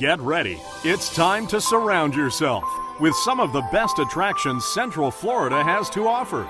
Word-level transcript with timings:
Get 0.00 0.18
ready. 0.20 0.58
It's 0.82 1.14
time 1.14 1.46
to 1.48 1.60
surround 1.60 2.14
yourself 2.14 2.64
with 3.00 3.14
some 3.16 3.38
of 3.38 3.52
the 3.52 3.60
best 3.70 3.98
attractions 3.98 4.64
Central 4.64 5.10
Florida 5.10 5.62
has 5.62 5.90
to 5.90 6.08
offer. 6.08 6.48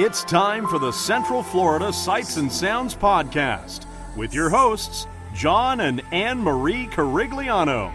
It's 0.00 0.22
time 0.22 0.68
for 0.68 0.78
the 0.78 0.92
Central 0.92 1.42
Florida 1.42 1.92
Sights 1.92 2.36
and 2.36 2.52
Sounds 2.52 2.94
Podcast 2.94 3.86
with 4.16 4.32
your 4.32 4.48
hosts, 4.48 5.08
John 5.34 5.80
and 5.80 6.02
Anne 6.12 6.38
Marie 6.38 6.86
Carigliano. 6.86 7.92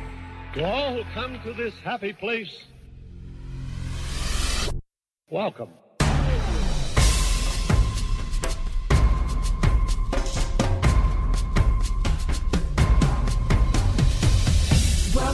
To 0.55 0.65
all 0.65 0.95
who 0.95 1.03
come 1.13 1.39
to 1.43 1.53
this 1.53 1.75
happy 1.81 2.11
place, 2.11 2.65
welcome. 5.29 5.69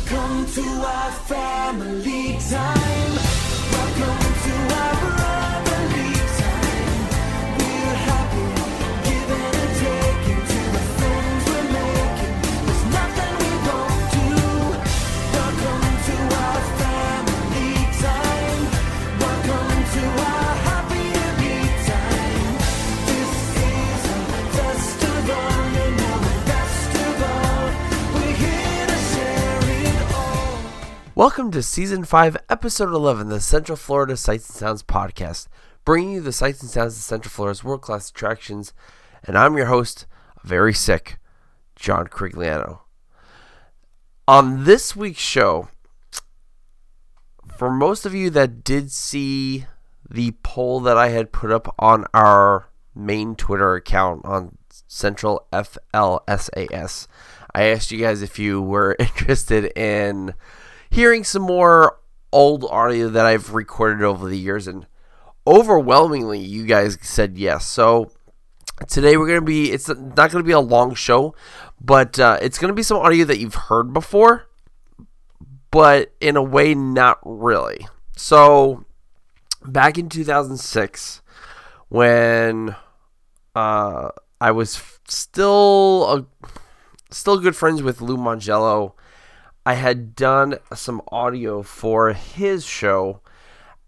Welcome 0.07 0.45
to 0.45 0.61
our 0.61 1.11
family 1.11 2.37
time. 2.47 3.14
To 31.55 31.63
Season 31.63 32.03
5, 32.03 32.35
Episode 32.49 32.93
11, 32.93 33.29
the 33.29 33.39
Central 33.39 33.77
Florida 33.77 34.17
Sights 34.17 34.49
and 34.49 34.57
Sounds 34.57 34.83
Podcast, 34.83 35.47
bringing 35.85 36.15
you 36.15 36.19
the 36.19 36.33
sights 36.33 36.61
and 36.61 36.69
sounds 36.69 36.97
of 36.97 37.01
Central 37.01 37.29
Florida's 37.29 37.63
world 37.63 37.81
class 37.81 38.09
attractions. 38.09 38.73
And 39.23 39.37
I'm 39.37 39.55
your 39.55 39.67
host, 39.67 40.05
very 40.43 40.73
sick, 40.73 41.17
John 41.77 42.07
Crigliano. 42.07 42.81
On 44.27 44.65
this 44.65 44.97
week's 44.97 45.21
show, 45.21 45.69
for 47.55 47.71
most 47.71 48.05
of 48.05 48.13
you 48.13 48.29
that 48.31 48.65
did 48.65 48.91
see 48.91 49.65
the 50.09 50.31
poll 50.43 50.81
that 50.81 50.97
I 50.97 51.07
had 51.07 51.31
put 51.31 51.53
up 51.53 51.73
on 51.79 52.03
our 52.13 52.67
main 52.93 53.33
Twitter 53.33 53.75
account 53.75 54.25
on 54.25 54.57
Central 54.87 55.47
FLSAS, 55.53 57.07
I 57.53 57.63
asked 57.63 57.93
you 57.93 57.99
guys 57.99 58.21
if 58.21 58.39
you 58.39 58.61
were 58.61 58.97
interested 58.99 59.71
in 59.77 60.33
hearing 60.89 61.23
some 61.23 61.41
more 61.41 61.99
old 62.31 62.65
audio 62.65 63.09
that 63.09 63.25
I've 63.25 63.53
recorded 63.53 64.03
over 64.03 64.27
the 64.27 64.37
years, 64.37 64.67
and 64.67 64.85
overwhelmingly, 65.47 66.39
you 66.39 66.65
guys 66.65 66.97
said 67.01 67.37
yes. 67.37 67.65
So 67.65 68.11
today 68.87 69.17
we're 69.17 69.27
gonna 69.27 69.41
be 69.41 69.71
it's 69.71 69.87
not 69.89 70.31
gonna 70.31 70.43
be 70.43 70.51
a 70.51 70.59
long 70.59 70.95
show, 70.95 71.35
but 71.79 72.19
uh, 72.19 72.37
it's 72.41 72.57
gonna 72.57 72.73
be 72.73 72.83
some 72.83 72.97
audio 72.97 73.25
that 73.25 73.39
you've 73.39 73.55
heard 73.55 73.93
before, 73.93 74.47
but 75.71 76.13
in 76.19 76.35
a 76.35 76.43
way, 76.43 76.75
not 76.75 77.19
really. 77.23 77.87
So 78.17 78.85
back 79.65 79.97
in 79.97 80.09
2006, 80.09 81.21
when 81.89 82.75
uh, 83.55 84.09
I 84.41 84.51
was 84.51 84.81
still 85.07 86.27
a, 86.43 86.49
still 87.11 87.39
good 87.39 87.55
friends 87.55 87.81
with 87.81 88.01
Lou 88.01 88.17
Mongello. 88.17 88.93
I 89.65 89.73
had 89.73 90.15
done 90.15 90.59
some 90.73 91.01
audio 91.11 91.63
for 91.63 92.13
his 92.13 92.65
show, 92.65 93.21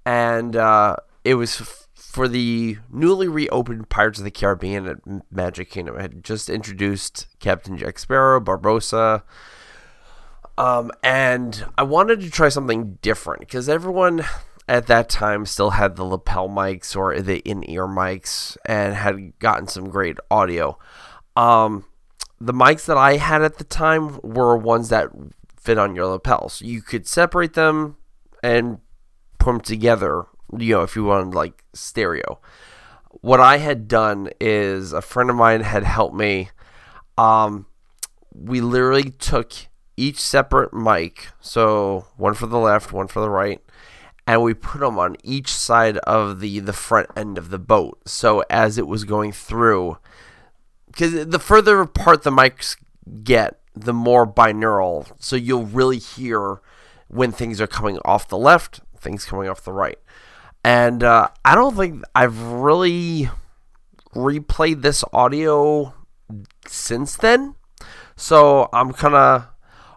and 0.05 0.55
uh, 0.55 0.95
it 1.23 1.35
was 1.35 1.61
f- 1.61 1.87
for 1.93 2.27
the 2.27 2.77
newly 2.91 3.27
reopened 3.27 3.89
Pirates 3.89 4.17
of 4.17 4.25
the 4.25 4.31
Caribbean 4.31 4.87
at 4.87 4.97
Magic 5.31 5.69
Kingdom. 5.69 5.97
I 5.97 6.01
had 6.01 6.23
just 6.23 6.49
introduced 6.49 7.27
Captain 7.39 7.77
Jack 7.77 7.99
Sparrow, 7.99 8.39
Barbossa, 8.39 9.21
um, 10.57 10.91
and 11.03 11.65
I 11.77 11.83
wanted 11.83 12.21
to 12.21 12.31
try 12.31 12.49
something 12.49 12.97
different 13.03 13.41
because 13.41 13.69
everyone 13.69 14.23
at 14.67 14.87
that 14.87 15.09
time 15.09 15.45
still 15.45 15.71
had 15.71 15.95
the 15.95 16.03
lapel 16.03 16.49
mics 16.49 16.95
or 16.95 17.21
the 17.21 17.37
in-ear 17.39 17.87
mics 17.87 18.57
and 18.65 18.95
had 18.95 19.37
gotten 19.39 19.67
some 19.67 19.89
great 19.89 20.17
audio. 20.31 20.77
Um, 21.35 21.85
the 22.41 22.53
mics 22.53 22.85
that 22.85 22.97
I 22.97 23.17
had 23.17 23.43
at 23.43 23.59
the 23.59 23.63
time 23.63 24.19
were 24.23 24.57
ones 24.57 24.89
that 24.89 25.09
fit 25.67 25.77
on 25.77 25.95
your 25.95 26.05
lapels. 26.05 26.61
You 26.61 26.81
could 26.81 27.05
separate 27.05 27.53
them 27.53 27.97
and 28.41 28.77
put 29.37 29.51
them 29.51 29.59
together, 29.59 30.23
you 30.57 30.75
know, 30.75 30.83
if 30.83 30.95
you 30.95 31.03
wanted 31.03 31.35
like 31.35 31.65
stereo. 31.73 32.39
What 33.19 33.41
I 33.41 33.57
had 33.57 33.89
done 33.89 34.29
is 34.39 34.93
a 34.93 35.01
friend 35.01 35.29
of 35.29 35.35
mine 35.35 35.59
had 35.59 35.83
helped 35.83 36.15
me. 36.15 36.51
Um, 37.17 37.65
we 38.33 38.61
literally 38.61 39.09
took 39.09 39.51
each 39.97 40.21
separate 40.21 40.73
mic, 40.73 41.27
so 41.41 42.05
one 42.15 42.33
for 42.33 42.47
the 42.47 42.59
left, 42.59 42.93
one 42.93 43.07
for 43.07 43.19
the 43.19 43.29
right, 43.29 43.59
and 44.25 44.41
we 44.41 44.53
put 44.53 44.79
them 44.79 44.97
on 44.97 45.17
each 45.21 45.53
side 45.53 45.97
of 45.97 46.39
the 46.39 46.61
the 46.61 46.71
front 46.71 47.09
end 47.17 47.37
of 47.37 47.49
the 47.49 47.59
boat. 47.59 47.99
So 48.05 48.41
as 48.49 48.77
it 48.77 48.87
was 48.87 49.03
going 49.03 49.33
through, 49.33 49.97
because 50.85 51.25
the 51.25 51.39
further 51.39 51.81
apart 51.81 52.23
the 52.23 52.31
mics 52.31 52.77
get, 53.23 53.59
the 53.81 53.93
more 53.93 54.25
binaural. 54.25 55.11
So 55.19 55.35
you'll 55.35 55.65
really 55.65 55.99
hear 55.99 56.61
when 57.07 57.31
things 57.31 57.61
are 57.61 57.67
coming 57.67 57.99
off 58.03 58.27
the 58.27 58.37
left, 58.37 58.81
things 58.97 59.25
coming 59.25 59.49
off 59.49 59.63
the 59.63 59.71
right. 59.71 59.99
And 60.63 61.03
uh, 61.03 61.29
I 61.45 61.55
don't 61.55 61.75
think 61.75 62.03
I've 62.13 62.41
really 62.41 63.29
replayed 64.13 64.81
this 64.81 65.03
audio 65.13 65.93
since 66.67 67.15
then. 67.15 67.55
So 68.15 68.69
I'm 68.73 68.91
kind 68.93 69.15
of 69.15 69.47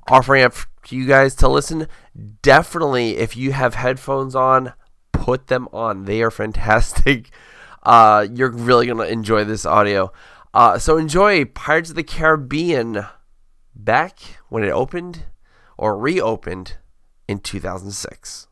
offering 0.09 0.45
it 0.45 0.55
to 0.85 0.97
you 0.97 1.07
guys 1.07 1.35
to 1.37 1.49
listen. 1.49 1.89
Definitely, 2.43 3.17
if 3.17 3.37
you 3.37 3.53
have 3.53 3.75
headphones 3.75 4.35
on, 4.35 4.75
put 5.13 5.49
them 5.49 5.69
on. 5.73 6.05
They 6.05 6.23
are 6.23 6.31
fantastic. 6.31 7.31
Uh, 7.83 8.27
you're 8.35 8.51
really 8.51 8.85
going 8.85 8.99
to 8.99 9.11
enjoy 9.11 9.43
this 9.43 9.65
audio. 9.65 10.13
Uh, 10.53 10.79
so 10.79 10.99
enjoy 10.99 11.47
Pirates 11.47 11.89
of 11.89 11.97
the 11.97 12.03
Caribbean 12.03 13.07
back 13.85 14.19
when 14.49 14.63
it 14.63 14.71
opened 14.71 15.25
or 15.77 15.97
reopened 15.97 16.77
in 17.29 17.39
2006. 17.39 18.47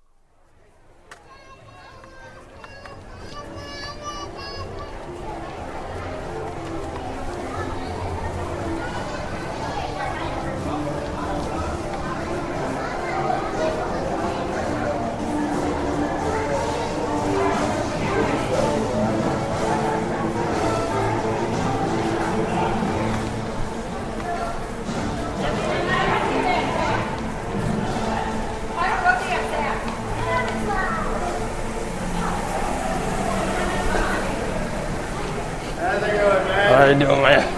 I 36.88 36.94
know, 36.94 37.20
man. 37.20 37.57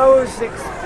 knows 0.00 0.40
experience. 0.40 0.80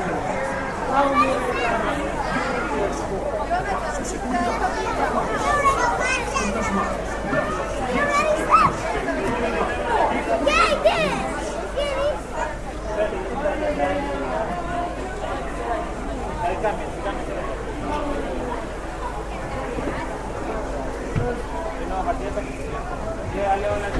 Yeah, 23.34 23.52
I 23.52 23.60
know. 23.60 23.93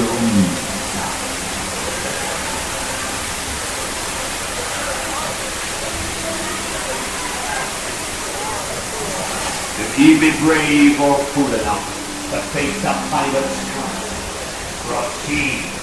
If 0.00 0.04
he 9.96 10.20
be 10.20 10.30
brave 10.38 11.00
or 11.00 11.18
fool 11.18 11.52
enough 11.52 11.82
to 12.30 12.38
face 12.52 12.80
the 12.80 12.92
pirate's 13.10 13.58
curse, 13.74 14.12
proceed. 14.86 15.77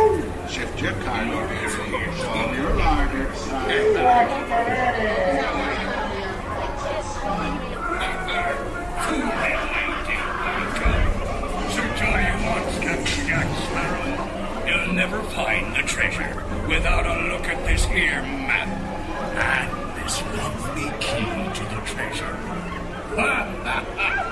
Shift 0.00 0.80
your 0.80 0.92
card 1.04 1.28
over 1.28 1.54
here. 1.54 1.68
Show 1.68 2.32
'em 2.32 2.54
your 2.56 2.72
larder. 2.74 3.30
You'll 14.66 14.94
never 14.94 15.22
find 15.34 15.76
the 15.76 15.82
treasure 15.82 16.44
without 16.66 17.04
a 17.04 17.28
look 17.28 17.44
at 17.44 17.66
this 17.66 17.84
here 17.84 18.22
map 18.22 18.68
and 19.36 20.02
this 20.02 20.22
lovely 20.22 20.90
key 20.98 21.28
to 21.52 21.64
the 21.74 21.80
treasure. 21.84 22.36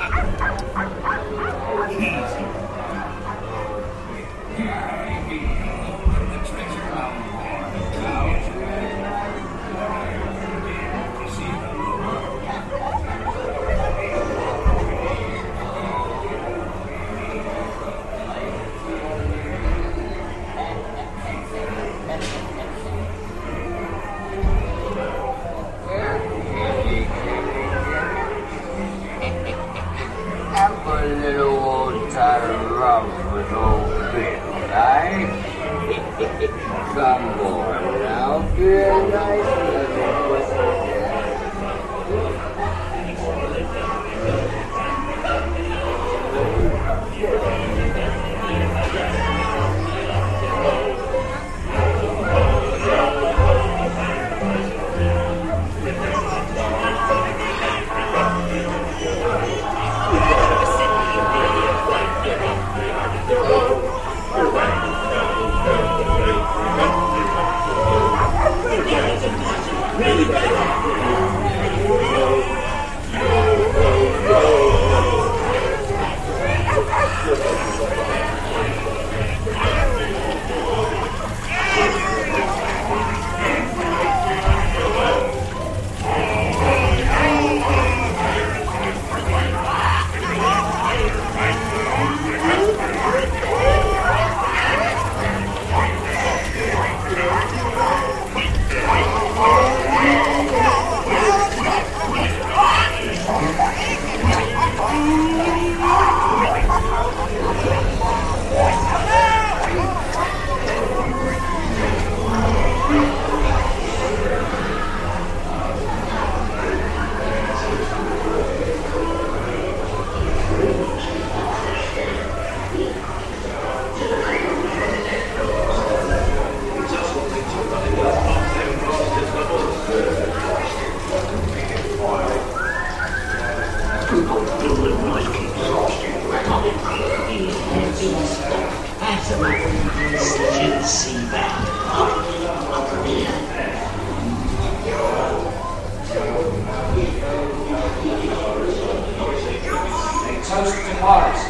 Paris 150.73 151.43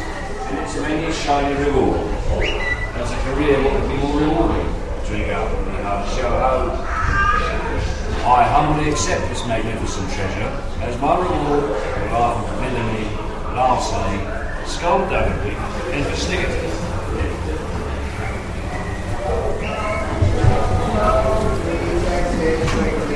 and 0.47 0.59
its 0.59 0.75
many 0.75 1.11
shiny 1.11 1.53
reward. 1.65 1.99
As 2.95 3.11
a 3.11 3.17
career, 3.27 3.61
what 3.63 3.73
would 3.73 3.89
be 3.89 3.97
more 3.97 4.19
rewarding? 4.19 4.69
Drink 5.05 5.33
up 5.33 5.51
and 5.51 5.87
a 5.87 6.09
show 6.15 6.29
home. 6.29 6.71
I 8.25 8.43
humbly 8.43 8.91
accept 8.91 9.27
this 9.29 9.45
magnificent 9.45 10.09
treasure 10.11 10.51
as 10.81 10.99
my 11.01 11.17
reward 11.17 11.63
for 11.63 12.07
of 12.15 12.47
villainy, 12.59 13.05
larceny, 13.55 14.19
skullduggery, 14.65 15.55
and 15.91 16.05
festivity. 16.05 16.69
Ahoy 22.61 23.08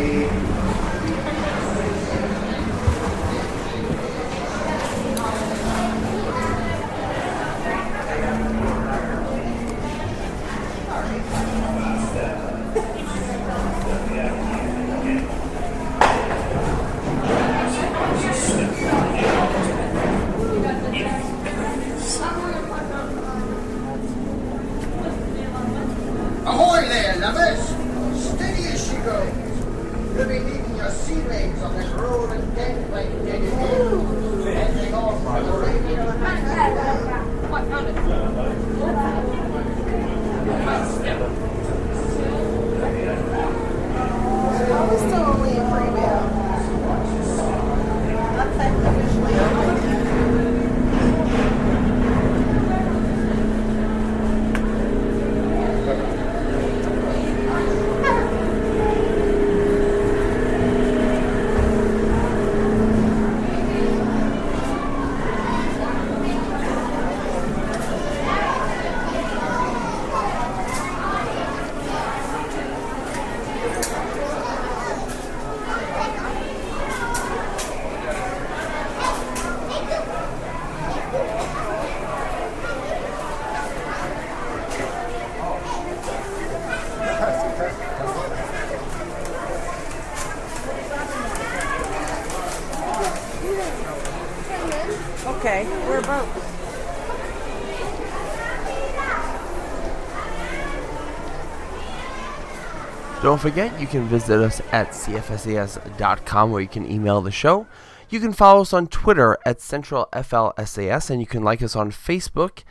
Don't 103.34 103.40
forget, 103.40 103.82
you 103.82 103.88
can 103.88 104.06
visit 104.06 104.40
us 104.40 104.62
at 104.72 104.90
cfsas.com 104.92 106.52
where 106.52 106.62
you 106.62 106.68
can 106.68 106.88
email 106.88 107.20
the 107.20 107.32
show. 107.32 107.66
You 108.12 108.20
can 108.20 108.32
follow 108.32 108.62
us 108.62 108.74
on 108.74 108.86
Twitter 108.86 109.40
at 109.44 109.58
CentralFLSAS, 109.58 111.10
and 111.10 111.20
you 111.20 111.26
can 111.26 111.44
like 111.44 111.64
us 111.64 111.76
on 111.76 111.90
Facebook 111.90 112.62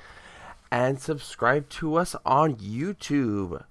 and 0.71 1.01
subscribe 1.01 1.69
to 1.71 1.97
us 1.97 2.15
on 2.25 2.55
YouTube. 2.55 3.65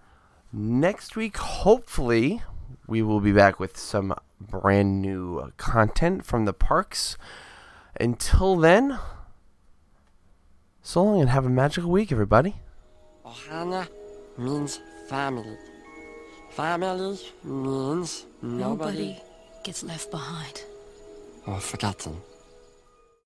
Next 0.51 1.15
week, 1.15 1.37
hopefully, 1.37 2.41
we 2.87 3.01
will 3.01 3.21
be 3.21 3.31
back 3.31 3.57
with 3.57 3.77
some 3.77 4.13
brand 4.41 5.01
new 5.01 5.53
content 5.55 6.25
from 6.25 6.43
the 6.43 6.51
parks. 6.51 7.17
Until 8.01 8.57
then, 8.57 8.99
so 10.81 11.05
long 11.05 11.21
and 11.21 11.29
have 11.29 11.45
a 11.45 11.49
magical 11.49 11.89
week, 11.89 12.11
everybody. 12.11 12.57
Ohana 13.25 13.87
means 14.37 14.81
family. 15.07 15.57
Family 16.51 17.17
means 17.43 18.25
nobody 18.41 18.61
Nobody 18.61 19.21
gets 19.63 19.83
left 19.83 20.11
behind. 20.11 20.63
or 21.47 21.59
forgotten. 21.59 22.17